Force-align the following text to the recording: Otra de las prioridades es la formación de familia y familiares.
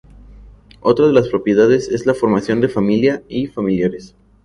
Otra 0.79 1.05
de 1.05 1.13
las 1.13 1.27
prioridades 1.27 1.87
es 1.89 2.07
la 2.07 2.15
formación 2.15 2.59
de 2.59 2.69
familia 2.69 3.21
y 3.29 3.45
familiares. 3.45 4.15